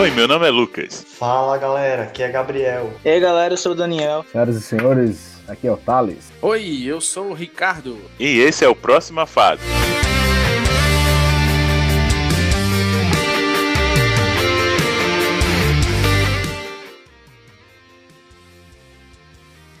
[0.00, 1.04] Oi, meu nome é Lucas.
[1.06, 2.90] Fala galera, aqui é Gabriel.
[3.04, 4.24] E aí galera, eu sou o Daniel.
[4.32, 6.32] Senhoras e senhores, aqui é o Thales.
[6.40, 7.98] Oi, eu sou o Ricardo.
[8.18, 9.60] E esse é o Próxima Fase.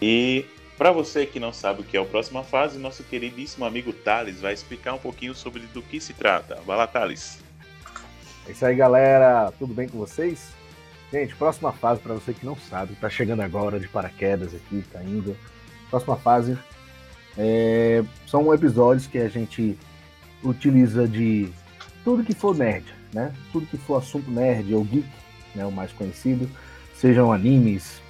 [0.02, 0.44] E
[0.76, 4.42] para você que não sabe o que é o Próxima Fase, nosso queridíssimo amigo Thales
[4.42, 6.58] vai explicar um pouquinho sobre do que se trata.
[6.66, 7.38] Vai lá, Thales.
[8.50, 9.52] É isso aí, galera.
[9.60, 10.50] Tudo bem com vocês?
[11.12, 15.00] Gente, próxima fase, para você que não sabe, tá chegando agora de paraquedas aqui, tá
[15.04, 15.36] indo.
[15.88, 16.58] Próxima fase
[17.38, 19.78] é, são episódios que a gente
[20.42, 21.48] utiliza de
[22.02, 23.32] tudo que for nerd, né?
[23.52, 25.08] Tudo que for assunto nerd ou geek,
[25.54, 25.64] né?
[25.64, 26.50] O mais conhecido,
[26.92, 28.02] sejam animes,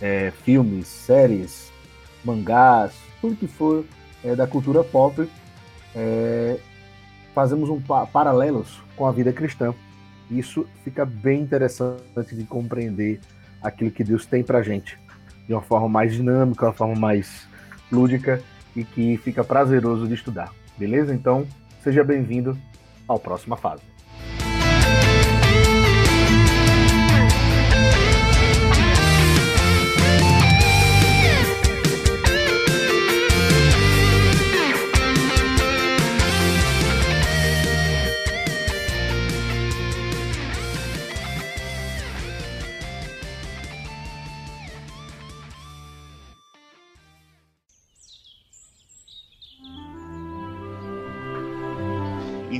[0.00, 1.72] é, filmes, séries,
[2.24, 3.84] mangás, tudo que for
[4.22, 5.28] é, da cultura pop,
[5.92, 6.56] é,
[7.34, 9.74] fazemos um pa paralelos com a vida cristã.
[10.30, 13.20] Isso fica bem interessante de compreender
[13.62, 14.98] aquilo que Deus tem pra gente
[15.46, 17.48] de uma forma mais dinâmica, uma forma mais
[17.90, 18.42] lúdica
[18.76, 20.52] e que fica prazeroso de estudar.
[20.76, 21.14] Beleza?
[21.14, 21.46] Então,
[21.82, 22.56] seja bem-vindo
[23.06, 23.82] ao próxima fase.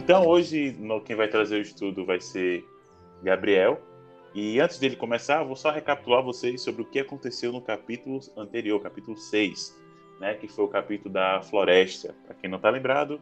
[0.08, 2.64] Então hoje no, quem vai trazer o estudo vai ser
[3.22, 3.78] Gabriel.
[4.34, 8.80] E antes dele começar, vou só recapitular vocês sobre o que aconteceu no capítulo anterior,
[8.80, 9.78] capítulo 6,
[10.18, 12.14] né, que foi o capítulo da floresta.
[12.24, 13.20] Para quem não está lembrado,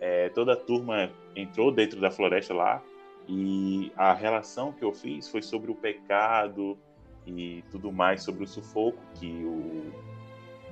[0.00, 2.82] é, toda a turma entrou dentro da floresta lá
[3.28, 6.76] e a relação que eu fiz foi sobre o pecado
[7.24, 9.84] e tudo mais, sobre o sufoco, que o,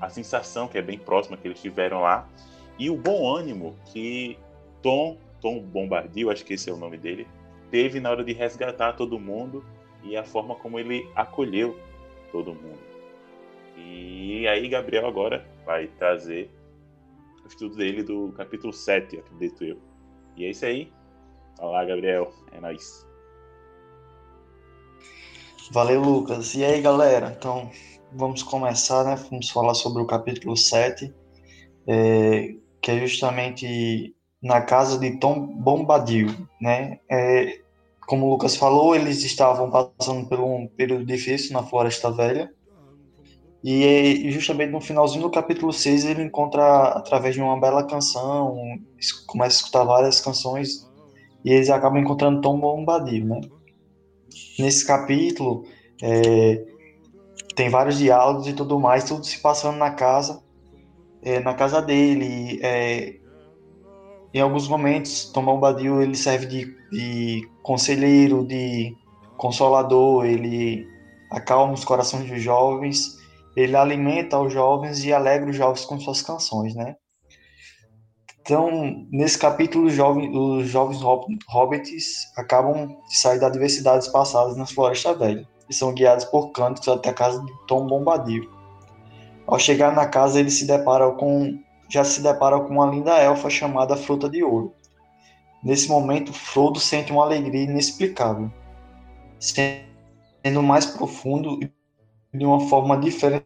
[0.00, 2.28] a sensação que é bem próxima que eles tiveram lá
[2.80, 4.36] e o bom ânimo que
[4.82, 7.26] Tom Tom Bombadil, acho que esse é o nome dele,
[7.70, 9.64] teve na hora de resgatar todo mundo
[10.02, 11.78] e a forma como ele acolheu
[12.30, 12.80] todo mundo.
[13.76, 16.50] E aí Gabriel agora vai trazer
[17.44, 19.78] o estudo dele do capítulo 7, acredito eu.
[20.36, 20.92] E é isso aí.
[21.58, 22.32] Olá, Gabriel.
[22.52, 23.06] É nóis.
[25.70, 26.54] Valeu, Lucas.
[26.54, 27.34] E aí, galera?
[27.38, 27.70] Então,
[28.12, 29.16] vamos começar, né?
[29.30, 31.14] Vamos falar sobre o capítulo 7,
[31.86, 36.98] é, que é justamente na casa de Tom Bombadil, né?
[37.08, 37.60] É,
[38.06, 42.52] como o Lucas falou, eles estavam passando por um período difícil na Floresta Velha.
[43.62, 48.56] E justamente no finalzinho do capítulo 6 ele encontra, através de uma bela canção,
[49.28, 50.90] começa a escutar várias canções
[51.44, 53.40] e eles acabam encontrando Tom Bombadil, né?
[54.58, 55.64] Nesse capítulo
[56.02, 56.64] é,
[57.54, 60.42] tem vários diálogos e tudo mais, tudo se passando na casa,
[61.22, 62.58] é, na casa dele.
[62.62, 63.21] É,
[64.34, 68.96] em alguns momentos, Tom Bombadil ele serve de, de conselheiro, de
[69.36, 70.86] consolador, ele
[71.30, 73.18] acalma os corações dos jovens,
[73.56, 76.96] ele alimenta os jovens e alegra os jovens com suas canções, né?
[78.40, 81.00] Então, nesse capítulo, os jovens, os jovens
[81.48, 86.88] hobbits acabam de sair das diversidades passadas na Floresta Velha e são guiados por cantos
[86.88, 88.50] até a casa de Tom Bombadil.
[89.46, 91.56] Ao chegar na casa, eles se deparam com
[91.92, 94.72] já se depara com uma linda elfa chamada Fruta de Ouro.
[95.62, 98.50] Nesse momento, Frodo sente uma alegria inexplicável,
[99.38, 101.70] sendo mais profundo e
[102.34, 103.44] de uma forma diferente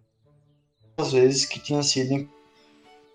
[0.96, 2.28] das vezes que tinha sido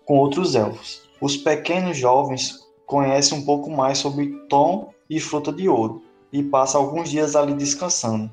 [0.04, 1.08] com outros elfos.
[1.18, 6.82] Os pequenos jovens conhecem um pouco mais sobre Tom e Fruta de Ouro e passam
[6.82, 8.30] alguns dias ali descansando,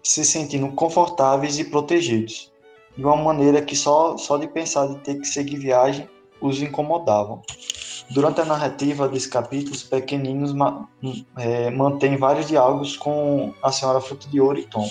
[0.00, 2.53] se sentindo confortáveis e protegidos
[2.96, 6.08] de uma maneira que só, só de pensar de ter que seguir viagem
[6.40, 7.42] os incomodavam.
[8.10, 10.86] Durante a narrativa desse capítulo, os pequeninos ma
[11.38, 14.88] é, mantêm vários diálogos com a senhora Fruta de Ouro e Tom.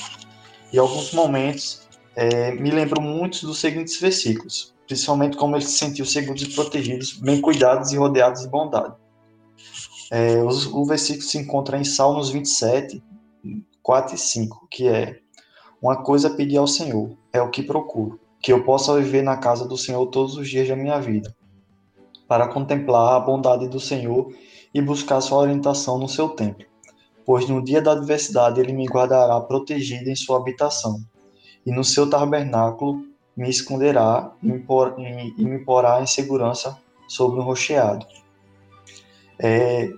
[0.72, 6.06] E alguns momentos é, me lembram muito dos seguintes versículos, principalmente como eles se sentiam
[6.06, 8.96] seguros e protegidos, bem cuidados e rodeados de bondade.
[10.12, 13.04] É, os, o versículo se encontra em Salmos 27,
[13.82, 15.20] 4 e 5, que é
[15.84, 19.68] Uma coisa pedi ao Senhor, é o que procuro, que eu possa viver na casa
[19.68, 21.36] do Senhor todos os dias da minha vida,
[22.26, 24.34] para contemplar a bondade do Senhor
[24.74, 26.66] e buscar sua orientação no seu templo.
[27.26, 31.02] Pois no dia da adversidade ele me guardará protegido em sua habitação,
[31.66, 33.04] e no seu tabernáculo
[33.36, 38.06] me esconderá e me porá em segurança sobre um rocheado.
[39.38, 39.90] É,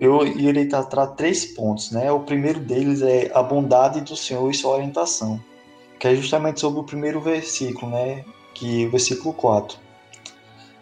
[0.00, 2.10] eu irei tratar três pontos, né?
[2.12, 5.42] O primeiro deles é a bondade do Senhor e sua orientação,
[5.98, 8.24] que é justamente sobre o primeiro versículo, né?
[8.54, 9.78] Que o versículo 4.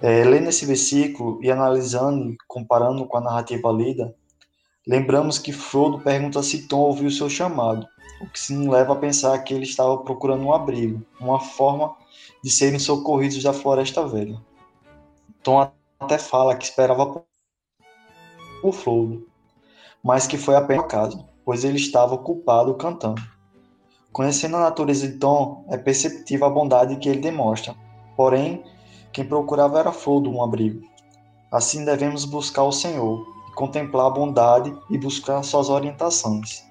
[0.02, 4.14] É, lendo esse versículo e analisando comparando com a narrativa lida,
[4.86, 7.86] lembramos que Frodo pergunta se Tom ouviu seu chamado,
[8.20, 11.96] o que se nos leva a pensar que ele estava procurando um abrigo, uma forma
[12.44, 14.38] de serem socorridos da Floresta Velha.
[15.42, 17.24] Tom até fala que esperava
[18.60, 19.26] por Frodo,
[20.02, 23.22] mas que foi apenas acaso, pois ele estava ocupado cantando.
[24.12, 27.74] Conhecendo a natureza de Tom, é perceptível a bondade que ele demonstra,
[28.16, 28.64] porém,
[29.12, 30.82] quem procurava era Frodo um abrigo.
[31.52, 33.24] Assim devemos buscar o Senhor,
[33.54, 36.64] contemplar a bondade e buscar suas orientações.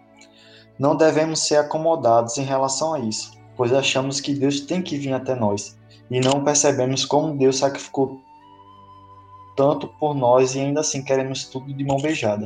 [0.78, 5.14] Não devemos ser acomodados em relação a isso, pois achamos que Deus tem que vir
[5.14, 5.78] até nós
[6.10, 8.22] e não percebemos como Deus sacrificou
[9.56, 12.46] tanto por nós e ainda assim queremos tudo de mão beijada.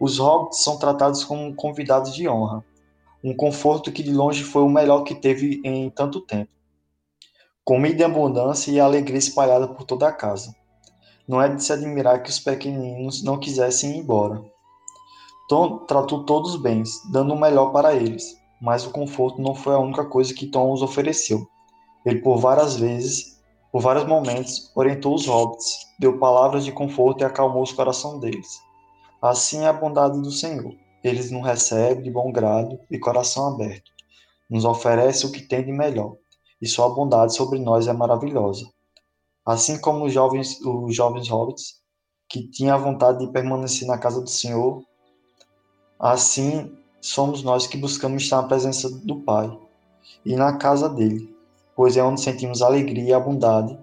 [0.00, 2.64] Os hobbits são tratados como convidados de honra,
[3.22, 6.50] um conforto que de longe foi o melhor que teve em tanto tempo.
[7.64, 10.54] Comida em abundância e alegria espalhada por toda a casa.
[11.28, 14.42] Não é de se admirar que os pequeninos não quisessem ir embora.
[15.48, 19.78] Tom tratou todos bem, dando o melhor para eles, mas o conforto não foi a
[19.78, 21.46] única coisa que Tom os ofereceu.
[22.04, 23.40] Ele por várias vezes
[23.72, 28.60] por vários momentos, orientou os hobbits, deu palavras de conforto e acalmou os corações deles.
[29.20, 30.74] Assim é a bondade do Senhor.
[31.02, 33.90] Eles nos recebe de bom grado e coração aberto.
[34.50, 36.16] Nos oferece o que tem de melhor,
[36.60, 38.68] e sua bondade sobre nós é maravilhosa.
[39.44, 41.80] Assim como os jovens, os jovens hobbits,
[42.28, 44.84] que tinham a vontade de permanecer na casa do Senhor,
[45.98, 49.50] assim somos nós que buscamos estar na presença do Pai
[50.26, 51.34] e na casa dele,
[51.74, 53.78] pois é onde sentimos alegria e a bondade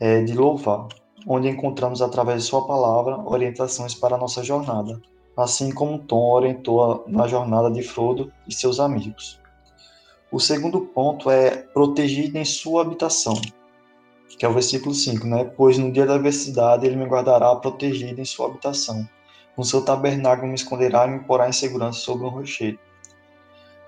[0.00, 0.88] é, de louvar,
[1.26, 5.00] onde encontramos através de Sua palavra orientações para a nossa jornada,
[5.36, 9.40] assim como Tom orientou na jornada de Frodo e seus amigos.
[10.30, 13.40] O segundo ponto é protegido em sua habitação,
[14.38, 15.44] que é o versículo 5, né?
[15.44, 19.08] Pois no dia da adversidade ele me guardará protegido em sua habitação.
[19.56, 22.78] No seu tabernáculo me esconderá e me porá em segurança sobre um rochedo.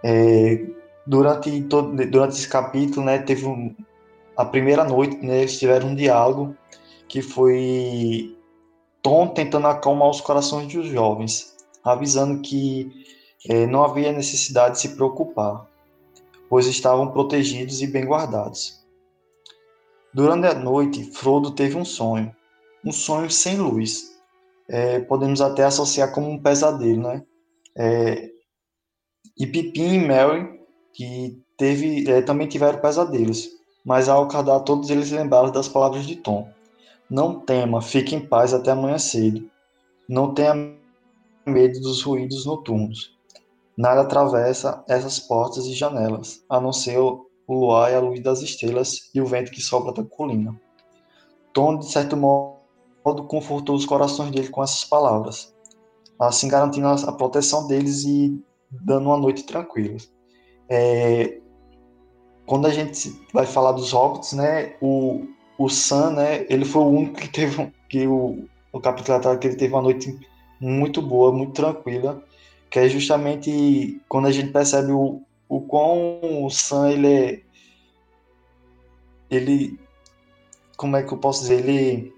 [0.03, 0.65] É,
[1.09, 3.75] durante todo durante esse capítulo, né, teve um,
[4.37, 6.55] a primeira noite, né, eles tiveram um diálogo
[7.09, 8.37] que foi
[9.03, 12.93] Tom tentando acalmar os corações dos jovens, avisando que
[13.49, 15.67] é, não havia necessidade de se preocupar,
[16.51, 18.85] pois estavam protegidos e bem guardados.
[20.13, 22.35] Durante a noite, Frodo teve um sonho,
[22.85, 24.19] um sonho sem luz.
[24.69, 27.23] É, podemos até associar como um pesadelo, né?
[27.75, 28.31] É,
[29.39, 30.58] e Pippin e Merry
[30.93, 33.49] que teve, é, também tiveram pesadelos,
[33.85, 36.49] mas ao acordar todos eles lembraram das palavras de Tom.
[37.09, 39.49] Não tema, fique em paz até amanhã cedo.
[40.09, 40.55] Não tenha
[41.47, 43.17] medo dos ruídos noturnos.
[43.77, 48.43] Nada atravessa essas portas e janelas, a não ser o luar e a luz das
[48.43, 50.61] estrelas e o vento que sopra da colina.
[51.53, 52.59] Tom, de certo modo,
[53.27, 55.55] confortou os corações dele com essas palavras,
[56.21, 58.39] assim garantindo a proteção deles e
[58.71, 59.97] dando uma noite tranquila.
[60.69, 61.39] É,
[62.47, 65.27] quando a gente vai falar dos hobbits, né, o,
[65.59, 69.57] o Sam, né, ele foi o único que teve que o, o capítulo que ele
[69.57, 70.19] teve uma noite
[70.61, 72.23] muito boa, muito tranquila,
[72.71, 77.41] que é justamente quando a gente percebe o, o quão o Sam ele é,
[79.31, 79.79] ele
[80.77, 82.15] como é que eu posso dizer, ele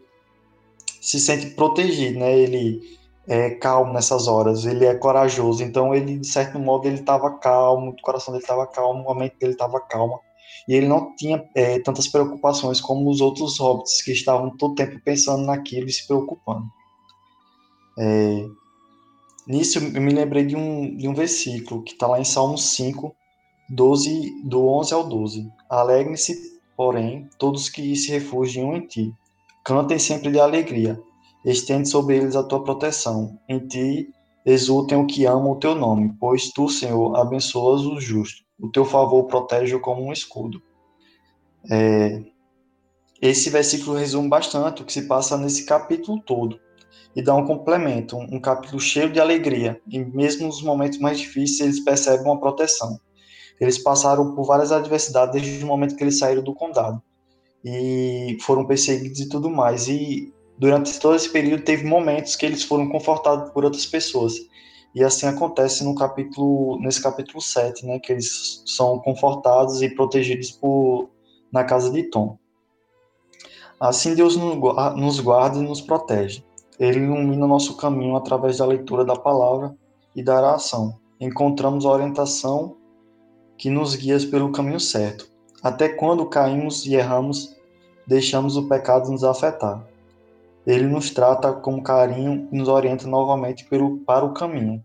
[1.01, 2.39] se sente protegido, né?
[2.39, 7.31] Ele é, calmo nessas horas, ele é corajoso, então ele, de certo modo, ele estava
[7.39, 10.19] calmo, o coração dele estava calmo, a mente dele estava calma,
[10.67, 15.01] e ele não tinha é, tantas preocupações como os outros hobbits, que estavam todo tempo
[15.05, 16.67] pensando naquilo e se preocupando.
[17.99, 18.47] É,
[19.47, 23.15] nisso, eu me lembrei de um, de um versículo que está lá em Salmo 5,
[23.69, 25.49] 12, do 11 ao 12.
[25.69, 29.15] Alegrem-se, porém, todos que se refugiam em ti.
[29.65, 31.01] Cantem sempre de alegria
[31.45, 33.39] estende sobre eles a tua proteção.
[33.49, 34.09] Em ti
[34.45, 38.45] exultem o que amam o teu nome, pois tu, Senhor, abençoas os justos.
[38.59, 40.63] O teu favor protege como um escudo.
[41.71, 42.23] É,
[43.21, 46.59] esse versículo resume bastante o que se passa nesse capítulo todo
[47.15, 49.81] e dá um complemento, um capítulo cheio de alegria.
[49.89, 52.99] E mesmo nos momentos mais difíceis, eles percebem uma proteção.
[53.61, 57.03] Eles passaram por várias adversidades desde o momento que eles saíram do condado
[57.63, 59.87] e foram perseguidos e tudo mais.
[59.87, 64.35] E durante todo esse período teve momentos que eles foram confortados por outras pessoas.
[64.95, 70.51] E assim acontece no capítulo, nesse capítulo 7, né, que eles são confortados e protegidos
[70.51, 71.09] por,
[71.51, 72.37] na casa de Tom.
[73.81, 76.45] Assim Deus nos guarda e nos protege.
[76.79, 79.75] ele ilumina nosso caminho através da leitura da palavra
[80.15, 80.99] e da oração.
[81.19, 82.77] Encontramos a orientação
[83.57, 85.31] que nos guia pelo caminho certo.
[85.63, 87.57] Até quando caímos e erramos,
[88.07, 89.87] deixamos o pecado nos afetar.
[90.67, 94.85] Ele nos trata com carinho e nos orienta novamente pelo, para o caminho.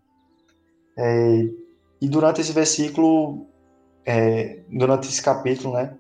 [0.98, 1.50] É,
[2.01, 3.48] e durante esse versículo,
[4.05, 5.98] é, durante esse capítulo, né,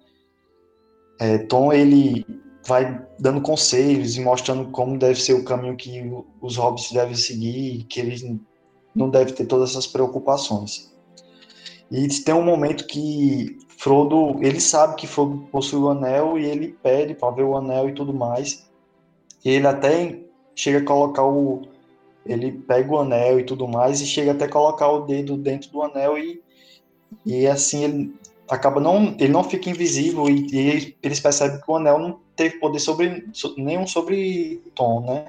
[1.19, 2.25] é, Tom ele
[2.67, 6.01] vai dando conselhos e mostrando como deve ser o caminho que
[6.41, 8.23] os hobbits devem seguir, que eles
[8.95, 10.93] não devem ter todas essas preocupações.
[11.91, 16.69] E tem um momento que Frodo, ele sabe que Frodo possui o anel e ele
[16.81, 18.64] pede para ver o anel e tudo mais.
[19.45, 20.19] E ele até
[20.55, 21.61] chega a colocar o
[22.25, 25.83] ele pega o anel e tudo mais e chega até colocar o dedo dentro do
[25.83, 26.41] anel e
[27.23, 28.15] e assim ele
[28.49, 32.57] acaba não ele não fica invisível e, e eles percebem que o anel não teve
[32.59, 35.27] poder sobre nenhum sobre Tom, né?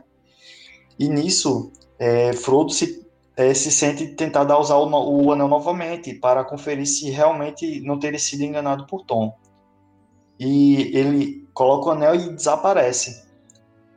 [0.99, 3.07] E nisso é, Frodo se
[3.37, 7.99] é, se sente tentado a usar o, o, anel novamente para conferir se realmente não
[7.99, 9.37] teria sido enganado por Tom.
[10.41, 13.26] E ele coloca o anel e desaparece.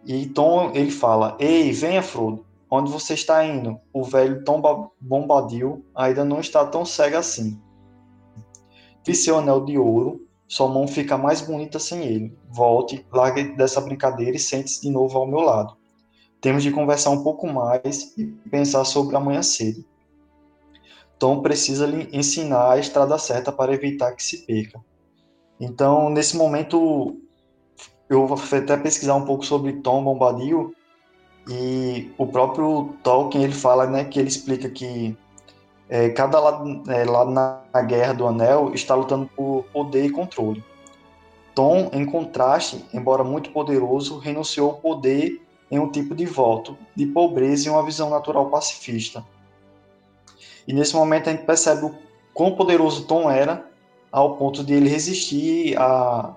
[0.06, 2.46] E Tom ele fala: Ei, venha, Frodo.
[2.72, 3.80] Onde você está indo?
[3.92, 4.62] O velho Tom
[5.02, 7.60] Bombadil ainda não está tão cego assim.
[9.04, 12.38] Vi seu anel de ouro, sua mão fica mais bonita sem ele.
[12.48, 15.76] Volte, largue dessa brincadeira e sente-se de novo ao meu lado.
[16.40, 19.84] Temos de conversar um pouco mais e pensar sobre amanhã cedo.
[21.18, 24.80] Tom precisa lhe ensinar a estrada certa para evitar que se perca.
[25.60, 27.20] Então, nesse momento,
[28.10, 30.74] eu vou até pesquisar um pouco sobre Tom Bombadil
[31.48, 35.16] e o próprio Tolkien ele fala, né, que ele explica que
[35.88, 40.64] é, cada lado, é, lado na Guerra do Anel está lutando por poder e controle.
[41.56, 47.06] Tom, em contraste, embora muito poderoso, renunciou ao poder em um tipo de voto de
[47.06, 49.24] pobreza e uma visão natural pacifista.
[50.68, 51.96] E nesse momento a gente percebe o
[52.34, 53.68] quão poderoso Tom era
[54.12, 56.36] ao ponto de ele resistir à,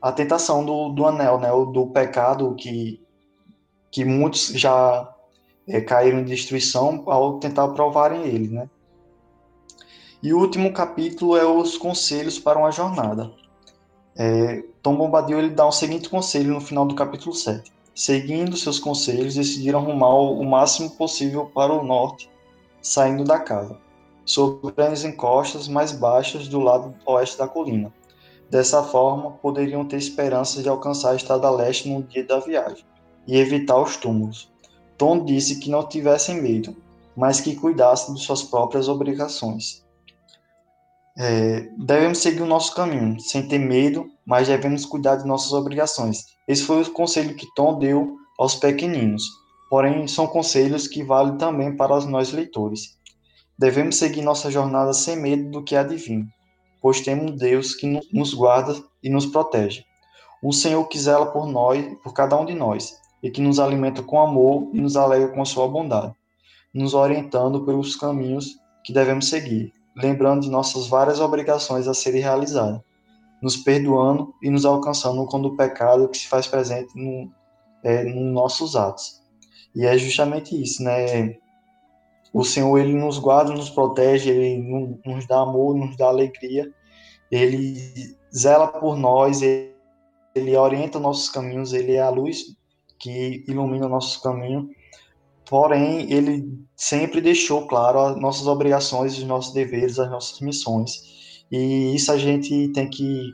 [0.00, 3.00] à tentação do, do anel, né, do pecado que,
[3.90, 5.08] que muitos já
[5.68, 8.48] é, caíram em destruição ao tentar provarem ele.
[8.48, 8.68] Né.
[10.22, 13.30] E o último capítulo é os conselhos para uma jornada.
[14.16, 17.72] É, Tom Bombadil ele dá o seguinte conselho no final do capítulo 7.
[17.94, 22.30] Seguindo seus conselhos, decidiram arrumar o máximo possível para o norte,
[22.80, 23.76] saindo da casa,
[24.24, 27.92] sobre as encostas mais baixas do lado oeste da colina.
[28.50, 32.84] Dessa forma, poderiam ter esperanças de alcançar a estrada leste no dia da viagem
[33.26, 34.50] e evitar os túmulos.
[34.98, 36.76] Tom disse que não tivessem medo,
[37.16, 39.84] mas que cuidassem de suas próprias obrigações.
[41.16, 46.24] É, devemos seguir o nosso caminho, sem ter medo, mas devemos cuidar de nossas obrigações.
[46.48, 49.22] Esse foi o conselho que Tom deu aos pequeninos,
[49.68, 52.98] porém são conselhos que valem também para nós leitores.
[53.58, 56.26] Devemos seguir nossa jornada sem medo do que vir,
[56.80, 59.84] pois temos um Deus que nos guarda e nos protege.
[60.42, 64.02] Um Senhor que zela por nós, por cada um de nós, e que nos alimenta
[64.02, 66.14] com amor e nos alegra com a sua bondade,
[66.72, 72.80] nos orientando pelos caminhos que devemos seguir lembrando de nossas várias obrigações a serem realizadas,
[73.42, 77.30] nos perdoando e nos alcançando quando o pecado que se faz presente no,
[77.82, 79.20] é, nos nossos atos.
[79.74, 81.36] E é justamente isso, né?
[82.32, 86.72] O Senhor, ele nos guarda, nos protege, ele nos dá amor, nos dá alegria,
[87.30, 87.76] ele
[88.34, 92.56] zela por nós, ele, orienta nossos caminhos, ele é a luz
[92.98, 94.68] que ilumina nossos caminhos
[95.50, 101.42] porém ele sempre deixou claro as nossas obrigações, os nossos deveres, as nossas missões.
[101.50, 103.32] E isso a gente tem que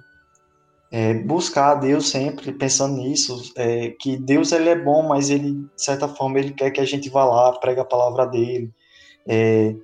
[0.90, 5.52] é, buscar a Deus sempre pensando nisso, é, que Deus ele é bom, mas ele
[5.52, 8.72] de certa forma ele quer que a gente vá lá, pregue a palavra dele.
[9.26, 9.75] É,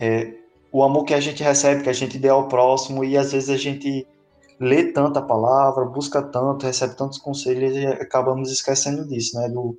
[0.00, 0.34] é,
[0.70, 3.50] o amor que a gente recebe, que a gente dê ao próximo, e às vezes
[3.50, 4.06] a gente
[4.58, 9.48] lê tanta palavra, busca tanto, recebe tantos conselhos e acabamos esquecendo disso, né?
[9.48, 9.78] Do,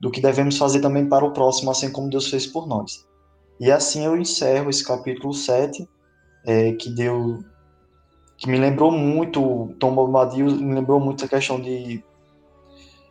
[0.00, 3.06] do que devemos fazer também para o próximo, assim como Deus fez por nós.
[3.60, 5.88] E assim eu encerro esse capítulo 7,
[6.44, 7.38] é, que deu
[8.36, 12.02] que me lembrou muito, Tom Bombadil me lembrou muito a questão de,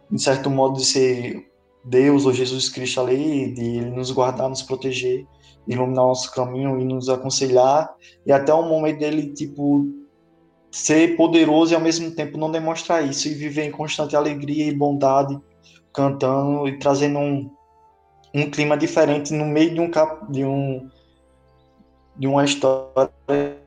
[0.10, 1.47] em certo modo, de ser
[1.88, 5.26] Deus ou Jesus Cristo ali, de ele nos guardar, nos proteger,
[5.68, 7.94] iluminar nosso caminho e nos aconselhar,
[8.26, 9.86] e até o momento dele, tipo,
[10.72, 14.76] ser poderoso e ao mesmo tempo não demonstrar isso, e viver em constante alegria e
[14.76, 15.40] bondade,
[15.94, 17.50] cantando e trazendo um,
[18.34, 20.90] um clima diferente no meio de um cap, de um
[22.18, 23.12] de uma história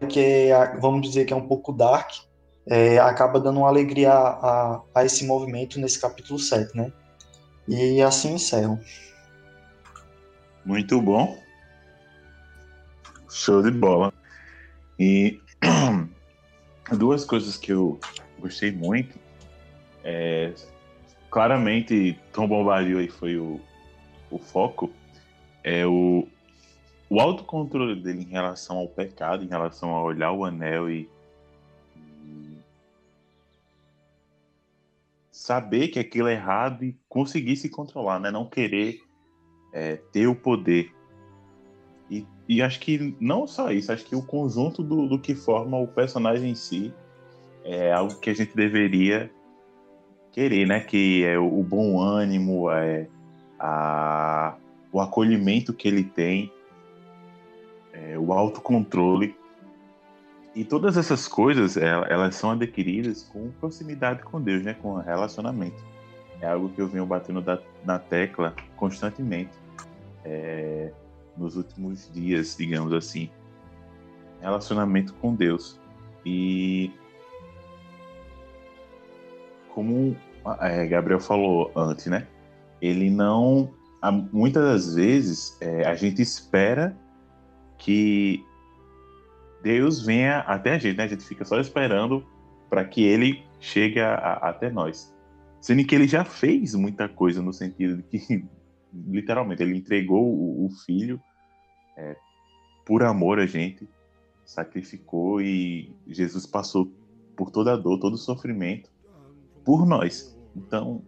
[0.08, 2.10] que é, vamos dizer que é um pouco dark,
[2.66, 6.92] é, acaba dando uma alegria a, a, a, esse movimento nesse capítulo 7, né?
[7.70, 8.80] E assim encerro.
[10.64, 11.40] Muito bom.
[13.30, 14.12] Show de bola.
[14.98, 15.40] E
[16.90, 18.00] duas coisas que eu
[18.40, 19.16] gostei muito.
[20.02, 20.52] É,
[21.30, 23.60] claramente, Tom Bombadil aí foi o,
[24.32, 24.90] o foco.
[25.62, 26.26] É o,
[27.08, 31.08] o autocontrole dele em relação ao pecado, em relação a olhar o anel e,
[35.40, 38.30] saber que aquilo é errado e conseguir se controlar, né?
[38.30, 39.00] Não querer
[39.72, 40.94] é, ter o poder.
[42.10, 45.78] E, e, acho que não só isso, acho que o conjunto do, do que forma
[45.78, 46.92] o personagem em si
[47.64, 49.30] é algo que a gente deveria
[50.30, 50.80] querer, né?
[50.80, 53.08] Que é o, o bom ânimo, é
[53.58, 54.56] a,
[54.92, 56.52] o acolhimento que ele tem,
[57.94, 59.34] é, o autocontrole.
[60.54, 64.74] E todas essas coisas, elas são adquiridas com proximidade com Deus, né?
[64.74, 65.82] Com relacionamento.
[66.40, 67.44] É algo que eu venho batendo
[67.84, 69.52] na tecla constantemente
[70.24, 70.90] é,
[71.36, 73.30] nos últimos dias, digamos assim.
[74.40, 75.78] Relacionamento com Deus.
[76.24, 76.90] E
[79.72, 80.16] como
[80.60, 82.26] é, Gabriel falou antes, né?
[82.80, 83.72] Ele não.
[84.32, 86.96] Muitas das vezes é, a gente espera
[87.76, 88.44] que
[89.62, 91.04] Deus venha até a gente, né?
[91.04, 92.24] A gente fica só esperando
[92.68, 95.14] para que ele chegue a, a, até nós.
[95.60, 98.44] Sendo que ele já fez muita coisa no sentido de que,
[98.92, 101.20] literalmente, ele entregou o, o filho
[101.96, 102.16] é,
[102.86, 103.88] por amor a gente,
[104.44, 106.92] sacrificou e Jesus passou
[107.36, 108.90] por toda a dor, todo o sofrimento
[109.64, 110.36] por nós.
[110.56, 111.02] Então,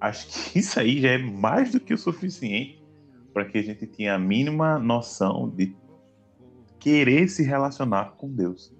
[0.00, 2.82] acho que isso aí já é mais do que o suficiente
[3.32, 5.76] para que a gente tenha a mínima noção de
[6.86, 8.72] querer se relacionar com Deus.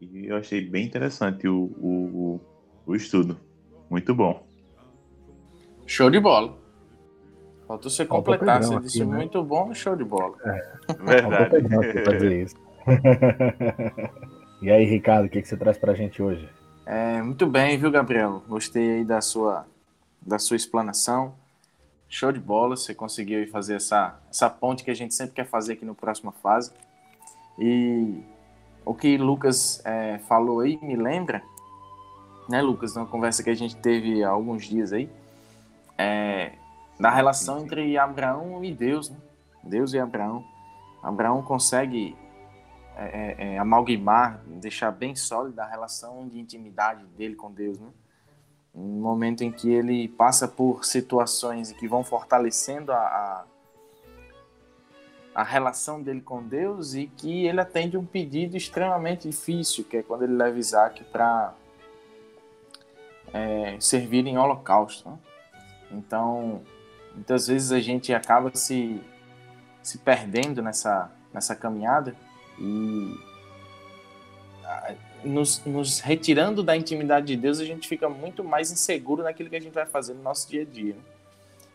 [0.00, 2.40] E eu achei bem interessante o, o,
[2.84, 3.38] o estudo.
[3.88, 4.44] Muito bom.
[5.86, 6.58] Show de bola.
[7.68, 8.64] Faltou você completar.
[8.64, 9.16] Você disse aqui, né?
[9.18, 10.36] muito bom, show de bola.
[10.44, 10.94] É.
[10.98, 12.04] Verdade.
[12.04, 12.56] fazer isso.
[14.60, 16.48] e aí, Ricardo, o que, que você traz pra gente hoje?
[16.84, 18.42] É, muito bem, viu, Gabriel?
[18.48, 19.66] Gostei aí da sua,
[20.20, 21.32] da sua explanação.
[22.08, 25.74] Show de bola, você conseguiu fazer essa, essa ponte que a gente sempre quer fazer
[25.74, 26.72] aqui no próxima fase.
[27.58, 28.22] E
[28.84, 31.42] o que Lucas é, falou aí me lembra,
[32.48, 35.10] né, Lucas, numa conversa que a gente teve há alguns dias aí,
[35.96, 36.52] é,
[36.98, 39.16] da relação entre Abraão e Deus, né?
[39.62, 40.44] Deus e Abraão.
[41.02, 42.16] Abraão consegue
[42.96, 47.88] é, é, é, amalgamar, deixar bem sólida a relação de intimidade dele com Deus, né?
[48.74, 53.44] Um momento em que ele passa por situações que vão fortalecendo a, a,
[55.38, 60.02] a relação dele com Deus e que ele atende um pedido extremamente difícil, que é
[60.02, 61.54] quando ele leva Isaac para
[63.32, 65.08] é, servir em holocausto.
[65.08, 65.18] Né?
[65.92, 66.60] Então,
[67.14, 69.00] muitas vezes a gente acaba se,
[69.80, 72.16] se perdendo nessa, nessa caminhada
[72.58, 73.16] e
[75.22, 79.56] nos, nos, retirando da intimidade de Deus, a gente fica muito mais inseguro naquilo que
[79.56, 80.94] a gente vai fazer no nosso dia a dia.
[80.94, 81.17] Né?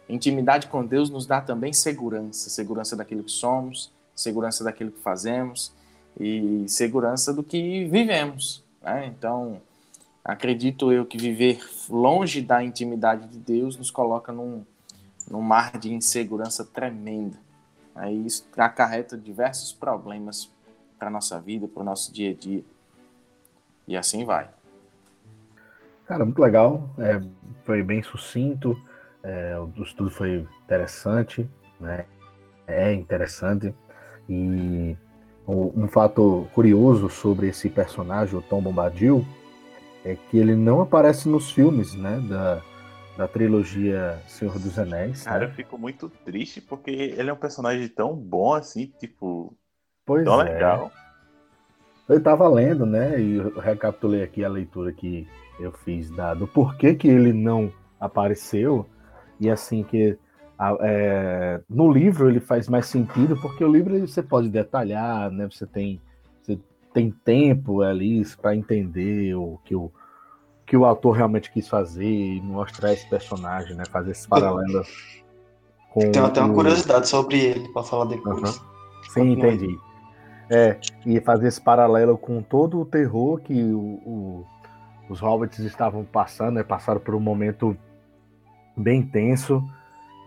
[0.07, 5.73] Intimidade com Deus nos dá também segurança, segurança daquilo que somos, segurança daquilo que fazemos
[6.19, 8.63] e segurança do que vivemos.
[8.81, 9.07] Né?
[9.07, 9.61] Então,
[10.23, 14.65] acredito eu que viver longe da intimidade de Deus nos coloca num,
[15.29, 17.37] num mar de insegurança tremenda.
[17.95, 20.49] Aí isso acarreta diversos problemas
[20.97, 22.63] para nossa vida, para o nosso dia a dia.
[23.87, 24.49] E assim vai.
[26.05, 26.89] Cara, muito legal.
[26.97, 27.21] É,
[27.63, 28.79] foi bem sucinto.
[29.23, 32.05] É, o estudo foi interessante, né?
[32.67, 33.73] É interessante.
[34.29, 34.95] E
[35.47, 39.25] um, fato curioso sobre esse personagem, o Tom Bombadil,
[40.03, 42.19] é que ele não aparece nos filmes, né?
[42.29, 42.61] Da,
[43.17, 45.23] da trilogia Senhor dos Anéis.
[45.23, 45.45] Cara, né?
[45.45, 49.57] eu fico muito triste porque ele é um personagem tão bom assim, tipo,
[50.05, 50.53] Pois Tão é.
[50.53, 50.91] legal.
[52.07, 53.19] Eu estava lendo, né?
[53.19, 55.27] E eu recapitulei aqui a leitura que
[55.59, 58.85] eu fiz da, do porquê que ele não apareceu.
[59.43, 60.17] E assim que
[60.81, 65.47] é, no livro ele faz mais sentido, porque o livro você pode detalhar, né?
[65.51, 65.99] Você tem,
[66.41, 66.57] você
[66.93, 69.91] tem tempo ali para entender o que o,
[70.65, 73.83] que o autor realmente quis fazer e mostrar esse personagem, né?
[73.91, 74.83] Fazer esse paralelo
[75.91, 76.11] com.
[76.11, 78.61] Tem até uma o- curiosidade sobre ele para falar depois.
[79.09, 79.77] Sim, entendi.
[80.49, 84.45] É, e fazer esse paralelo com todo o terror que o- o-
[85.09, 86.63] os hobbits estavam passando, né?
[86.63, 87.75] Passaram por um momento
[88.75, 89.63] bem tenso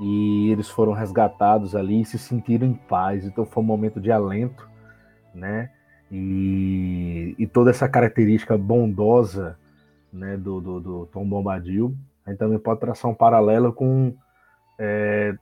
[0.01, 3.25] e eles foram resgatados ali e se sentiram em paz.
[3.25, 4.69] Então foi um momento de alento,
[5.35, 5.71] né?
[6.11, 9.59] E, e toda essa característica bondosa
[10.13, 14.13] né, do, do, do Tom Bombadil a gente também pode traçar um paralelo com
[14.79, 15.35] é,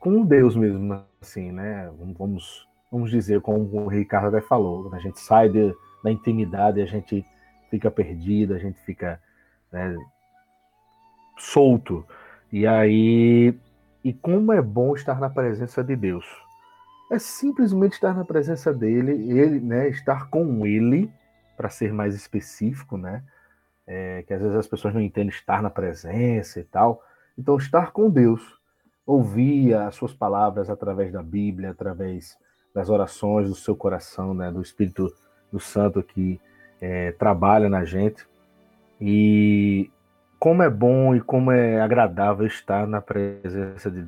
[0.00, 1.90] com Deus mesmo, assim, né?
[2.18, 5.72] Vamos, vamos dizer, como o Ricardo até falou, a gente sai de,
[6.02, 7.24] da intimidade, a gente
[7.70, 9.20] fica perdido, a gente fica
[9.70, 9.96] né,
[11.38, 12.04] solto.
[12.52, 13.54] E aí,
[14.02, 16.24] e como é bom estar na presença de Deus.
[17.10, 21.10] É simplesmente estar na presença dele, ele, né, estar com ele,
[21.56, 23.22] para ser mais específico, né?
[23.86, 27.02] É, que às vezes as pessoas não entendem estar na presença e tal.
[27.36, 28.42] Então, estar com Deus,
[29.06, 32.36] ouvir as suas palavras através da Bíblia, através
[32.74, 35.12] das orações do seu coração, né, do Espírito
[35.50, 36.40] do Santo que
[36.80, 38.26] é, trabalha na gente.
[39.00, 39.90] E
[40.38, 44.06] como é bom e como é agradável estar na presença de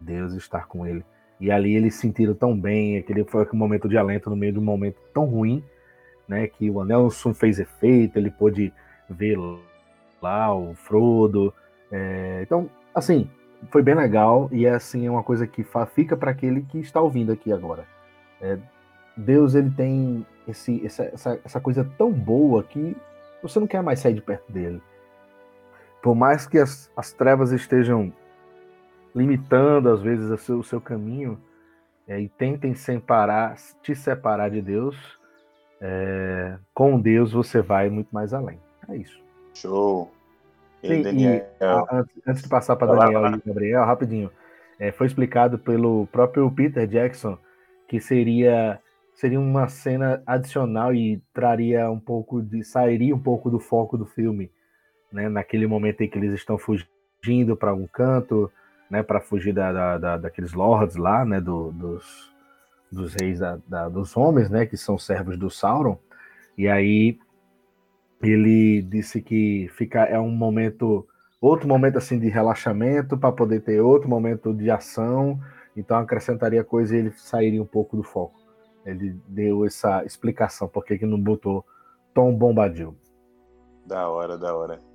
[0.00, 1.04] Deus, estar com Ele.
[1.38, 4.58] E ali eles sentiram tão bem, aquele foi um momento de alento no meio de
[4.58, 5.64] um momento tão ruim,
[6.28, 6.46] né?
[6.46, 8.72] Que o anel fez efeito, ele pôde
[9.08, 9.38] ver
[10.20, 11.52] lá o Frodo.
[11.90, 13.28] É, então, assim,
[13.70, 17.00] foi bem legal e é assim é uma coisa que fica para aquele que está
[17.00, 17.86] ouvindo aqui agora.
[18.40, 18.58] É,
[19.16, 22.96] Deus ele tem esse, essa, essa coisa tão boa que
[23.42, 24.80] você não quer mais sair de perto dele.
[26.02, 28.12] Por mais que as, as trevas estejam
[29.14, 31.38] limitando às vezes o seu, o seu caminho
[32.06, 34.96] é, e tentem separar, te separar de Deus,
[35.80, 38.58] é, com Deus você vai muito mais além.
[38.88, 39.20] É isso.
[39.54, 40.10] Show.
[40.82, 41.44] Sim, e,
[41.92, 43.30] antes, antes, de passar para Daniel lá.
[43.32, 44.30] e Gabriel, rapidinho,
[44.78, 47.38] é, foi explicado pelo próprio Peter Jackson
[47.86, 48.80] que seria
[49.14, 54.06] seria uma cena adicional e traria um pouco de sairia um pouco do foco do
[54.06, 54.50] filme,
[55.12, 55.28] né?
[55.28, 58.50] Naquele momento em que eles estão fugindo para algum canto,
[58.90, 59.02] né?
[59.02, 61.40] Para fugir da, da, da, daqueles lords lá, né?
[61.40, 62.32] Do, dos,
[62.90, 64.66] dos reis da, da, dos homens, né?
[64.66, 65.98] Que são servos do Sauron.
[66.56, 67.18] E aí
[68.22, 71.06] ele disse que fica é um momento
[71.40, 75.40] outro momento assim de relaxamento para poder ter outro momento de ação.
[75.76, 78.38] Então acrescentaria coisa e ele sairia um pouco do foco.
[78.84, 81.64] Ele deu essa explicação por que não botou
[82.12, 82.94] Tom Bombadil.
[83.86, 84.89] Da hora, da hora.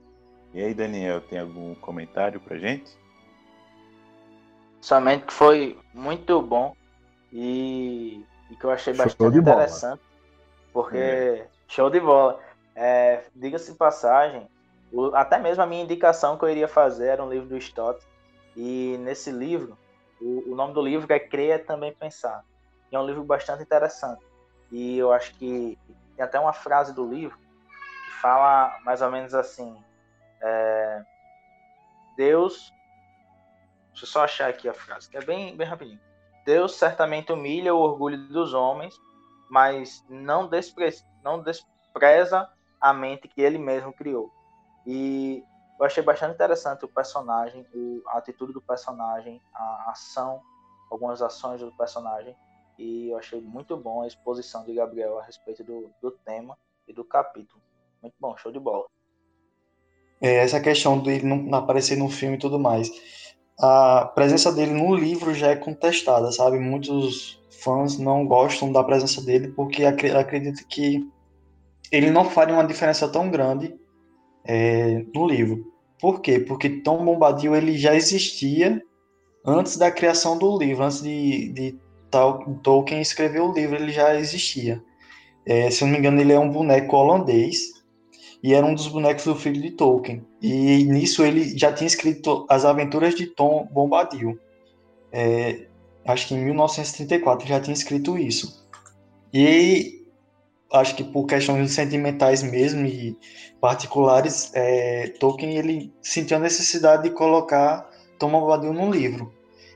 [0.56, 2.98] E aí, Daniel, tem algum comentário pra gente?
[4.80, 6.74] Somente que foi muito bom
[7.30, 10.02] e, e que eu achei bastante interessante.
[10.72, 11.48] Porque é.
[11.68, 12.40] show de bola.
[12.74, 14.48] É, Diga-se de passagem,
[14.94, 18.02] o, até mesmo a minha indicação que eu iria fazer era um livro do Stott.
[18.56, 19.78] E nesse livro,
[20.22, 22.46] o, o nome do livro é Creia Também Pensar
[22.96, 24.24] é um livro bastante interessante.
[24.72, 25.78] E eu acho que
[26.16, 29.76] tem até uma frase do livro que fala mais ou menos assim:
[30.46, 31.04] é,
[32.16, 32.72] Deus.
[33.90, 36.00] Deixa eu só achar aqui a frase, que é bem, bem rapidinho.
[36.46, 38.94] Deus certamente humilha o orgulho dos homens,
[39.50, 44.32] mas não, despre, não despreza a mente que ele mesmo criou.
[44.86, 45.44] E
[45.80, 47.66] eu achei bastante interessante o personagem,
[48.08, 50.42] a atitude do personagem, a ação,
[50.92, 52.36] algumas ações do personagem
[52.78, 56.94] e eu achei muito bom a exposição de Gabriel a respeito do, do tema e
[56.94, 57.62] do capítulo.
[58.02, 58.86] Muito bom, show de bola.
[60.26, 62.92] É, essa questão dele não aparecer no filme e tudo mais.
[63.60, 66.58] A presença dele no livro já é contestada, sabe?
[66.58, 71.08] Muitos fãs não gostam da presença dele porque acreditam que
[71.92, 73.76] ele não faria uma diferença tão grande
[74.44, 75.64] é, no livro.
[76.02, 76.40] Por quê?
[76.40, 78.82] Porque Tom Bombadil ele já existia
[79.46, 81.80] antes da criação do livro, antes de, de
[82.64, 84.82] Tolkien escreveu o livro, ele já existia.
[85.46, 87.75] É, se não me engano, ele é um boneco holandês
[88.46, 90.24] e era um dos bonecos do filho de Tolkien.
[90.40, 94.40] E nisso ele já tinha escrito As Aventuras de Tom Bombadil.
[95.12, 95.66] É,
[96.06, 98.64] acho que em 1934 ele já tinha escrito isso.
[99.34, 100.06] E
[100.72, 103.18] acho que por questões sentimentais mesmo e
[103.60, 109.34] particulares, é, Tolkien ele sentiu a necessidade de colocar Tom Bombadil no livro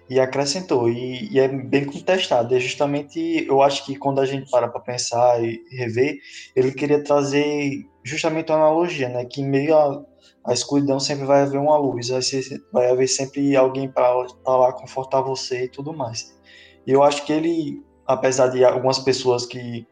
[0.10, 2.56] e acrescentou, e, e, é bem contestado.
[2.56, 6.18] É justamente, eu acho que quando a gente para para pensar e rever,
[6.56, 9.26] ele queria trazer justamente uma analogia, né?
[9.26, 13.56] Que em meio à, escuridão sempre vai haver uma luz, vai, ser, vai haver sempre
[13.56, 16.38] alguém para estar tá lá confortar você e tudo mais.
[16.86, 19.88] E eu acho que ele, apesar de algumas pessoas que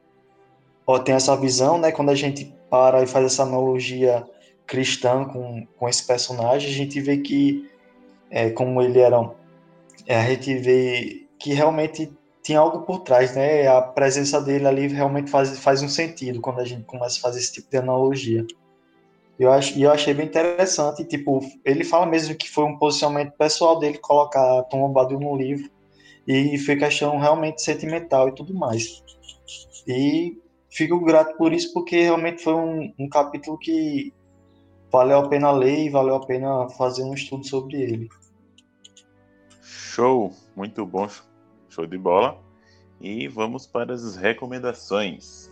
[0.86, 1.92] ó, têm essa visão, né?
[1.92, 4.26] Quando a gente para e faz essa analogia
[4.66, 7.70] cristã com, com esse personagem, a gente vê que,
[8.30, 9.18] é, como ele era
[10.06, 12.12] é, a gente vê que realmente
[12.48, 13.68] tinha algo por trás, né?
[13.68, 17.40] A presença dele ali realmente faz, faz um sentido quando a gente começa a fazer
[17.40, 18.48] esse tipo de analogia.
[19.38, 23.78] Eu, acho, eu achei bem interessante, tipo, ele fala mesmo que foi um posicionamento pessoal
[23.78, 25.70] dele colocar Tom Bombadil no livro
[26.26, 29.04] e foi questão realmente sentimental e tudo mais.
[29.86, 30.38] E
[30.70, 34.14] fico grato por isso porque realmente foi um, um capítulo que
[34.90, 38.10] valeu a pena ler e valeu a pena fazer um estudo sobre ele.
[39.62, 41.10] Show, muito bom,
[41.78, 42.42] show de bola.
[43.00, 45.52] E vamos para as recomendações.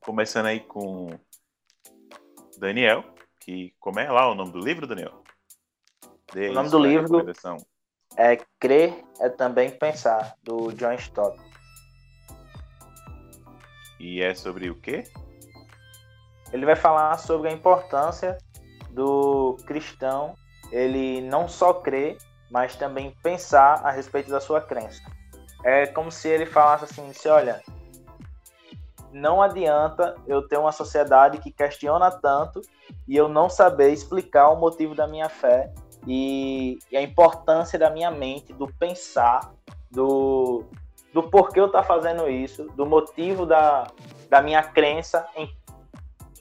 [0.00, 1.18] Começando aí com
[2.58, 3.02] Daniel,
[3.40, 5.22] que como é lá o nome do livro, Daniel?
[6.34, 7.24] Dê o nome do livro
[8.16, 11.47] é Crer é também pensar, do John Stott.
[13.98, 15.04] E é sobre o quê?
[16.52, 18.38] Ele vai falar sobre a importância
[18.90, 20.34] do cristão
[20.70, 22.18] ele não só crer,
[22.50, 25.00] mas também pensar a respeito da sua crença.
[25.64, 27.62] É como se ele falasse assim, se olha,
[29.12, 32.60] não adianta eu ter uma sociedade que questiona tanto
[33.06, 35.72] e eu não saber explicar o motivo da minha fé
[36.06, 39.52] e, e a importância da minha mente, do pensar,
[39.90, 40.64] do,
[41.18, 43.88] do porquê eu estar tá fazendo isso, do motivo da,
[44.30, 45.52] da minha crença em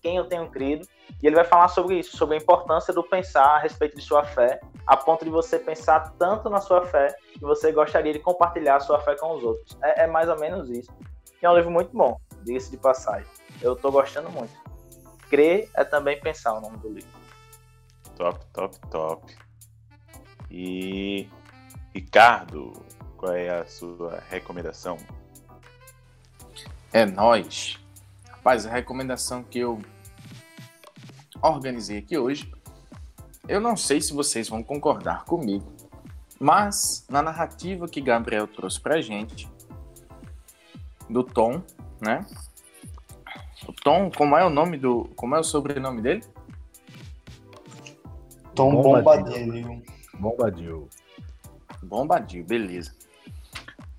[0.03, 0.87] quem eu tenho crido.
[1.19, 4.23] E ele vai falar sobre isso, sobre a importância do pensar a respeito de sua
[4.23, 8.75] fé, a ponto de você pensar tanto na sua fé que você gostaria de compartilhar
[8.75, 9.75] a sua fé com os outros.
[9.81, 10.93] É, é mais ou menos isso.
[11.41, 13.27] E é um livro muito bom, diga-se de passagem.
[13.59, 14.53] Eu estou gostando muito.
[15.27, 17.09] Crer é também pensar o nome do livro.
[18.15, 19.35] Top, top, top.
[20.51, 21.27] E
[21.95, 22.73] Ricardo,
[23.17, 24.97] qual é a sua recomendação?
[26.93, 27.79] É nós.
[28.29, 29.81] Rapaz, a recomendação que eu
[31.41, 32.51] organizei aqui hoje,
[33.47, 35.65] eu não sei se vocês vão concordar comigo,
[36.39, 39.49] mas na narrativa que Gabriel trouxe pra gente,
[41.09, 41.61] do Tom,
[41.99, 42.25] né?
[43.67, 45.05] O Tom, como é o nome do.
[45.15, 46.23] Como é o sobrenome dele?
[48.53, 49.83] Tom Bombadil.
[50.19, 50.89] Bombadil.
[51.83, 52.95] Bombadil, beleza.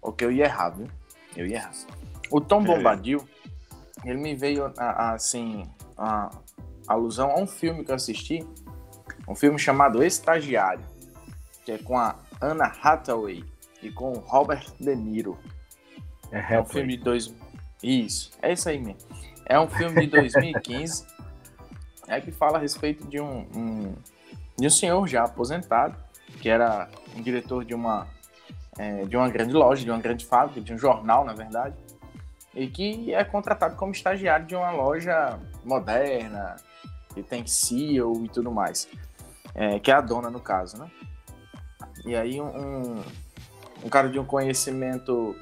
[0.01, 0.89] Ok, eu ia errar, viu?
[1.37, 1.73] Eu ia errar.
[2.31, 3.27] O Tom Bombadil,
[4.05, 6.31] ele me veio assim, a
[6.87, 8.47] alusão a um filme que eu assisti,
[9.27, 10.85] um filme chamado Estagiário,
[11.65, 13.45] que é com a Anna Hathaway
[13.83, 15.39] e com o Robert De Niro.
[16.31, 17.35] É, é um filme de dois...
[17.83, 19.09] Isso, é isso aí mesmo.
[19.47, 21.07] É um filme de 2015,
[22.07, 23.95] é que fala a respeito de um, um,
[24.59, 25.97] de um senhor já aposentado,
[26.41, 28.07] que era um diretor de uma,
[28.79, 31.75] é, de uma grande loja, de uma grande fábrica, de um jornal, na verdade,
[32.55, 36.57] e que é contratado como estagiário de uma loja moderna,
[37.12, 38.88] que tem CEO e tudo mais,
[39.55, 40.91] é, que é a dona no caso, né?
[42.07, 43.03] E aí um,
[43.85, 45.35] um cara de um conhecimento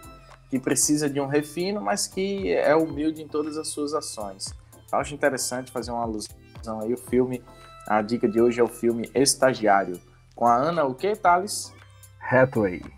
[0.49, 4.55] que precisa de um refino, mas que é humilde em todas as suas ações.
[4.91, 7.43] Eu acho interessante fazer uma alusão aí, o filme,
[7.87, 10.01] a dica de hoje é o filme Estagiário,
[10.35, 11.75] com a Ana, o que, Thales?
[12.21, 12.96] Hathaway.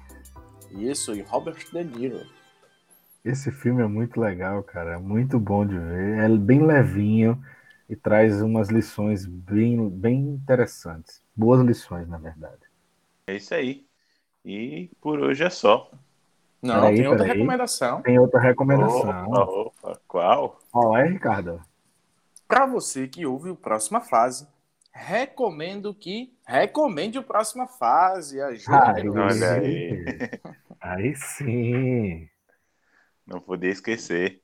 [0.70, 2.26] Isso, e Robert De Niro.
[3.24, 4.94] Esse filme é muito legal, cara.
[4.94, 6.18] É muito bom de ver.
[6.18, 7.42] É bem levinho
[7.88, 11.22] e traz umas lições bem, bem interessantes.
[11.34, 12.62] Boas lições, na verdade.
[13.26, 13.86] É isso aí.
[14.44, 15.90] E por hoje é só.
[16.62, 17.38] Não, peraí, tem outra peraí.
[17.38, 18.02] recomendação.
[18.02, 19.26] Tem outra recomendação.
[19.28, 20.00] Opa, opa.
[20.08, 20.60] Qual?
[20.70, 21.60] Qual é, Ricardo?
[22.46, 24.48] Para você que ouve o Próxima Fase,
[24.92, 28.40] recomendo que recomende o Próxima Fase.
[28.40, 30.04] Ajude Olha aí.
[30.80, 32.28] Aí sim.
[33.26, 34.42] Não podia esquecer.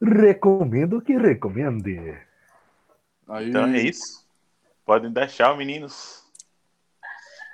[0.00, 1.98] Recomendo que recomende.
[3.28, 3.48] Aí.
[3.48, 4.26] Então é isso.
[4.84, 6.24] Podem dar tchau, meninos.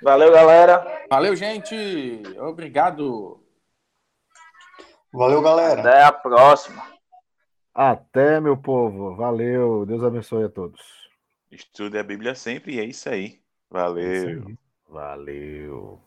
[0.01, 1.05] Valeu, galera.
[1.09, 1.75] Valeu, gente.
[2.39, 3.43] Obrigado.
[5.11, 5.81] Valeu, galera.
[5.81, 6.83] Até a próxima.
[7.73, 9.15] Até, meu povo.
[9.15, 9.85] Valeu.
[9.85, 11.06] Deus abençoe a todos.
[11.51, 13.39] Estude a Bíblia sempre e é isso aí.
[13.69, 14.03] Valeu.
[14.03, 14.57] É isso aí.
[14.89, 16.01] Valeu.